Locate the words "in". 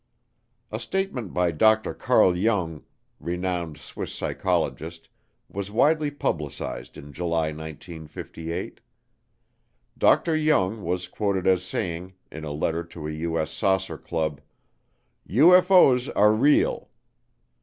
6.97-7.13, 12.31-12.43